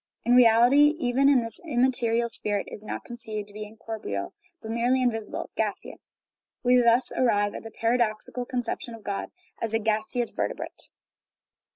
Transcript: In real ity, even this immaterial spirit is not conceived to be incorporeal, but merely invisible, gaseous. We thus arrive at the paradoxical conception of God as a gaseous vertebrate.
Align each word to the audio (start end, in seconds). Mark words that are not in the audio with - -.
In 0.25 0.33
real 0.33 0.63
ity, 0.63 0.95
even 0.97 1.27
this 1.43 1.59
immaterial 1.63 2.27
spirit 2.27 2.65
is 2.71 2.81
not 2.81 3.03
conceived 3.05 3.49
to 3.49 3.53
be 3.53 3.67
incorporeal, 3.67 4.33
but 4.59 4.71
merely 4.71 4.99
invisible, 4.99 5.51
gaseous. 5.55 6.17
We 6.63 6.77
thus 6.77 7.11
arrive 7.15 7.53
at 7.53 7.61
the 7.61 7.69
paradoxical 7.69 8.45
conception 8.47 8.95
of 8.95 9.03
God 9.03 9.29
as 9.61 9.73
a 9.75 9.79
gaseous 9.79 10.31
vertebrate. 10.31 10.89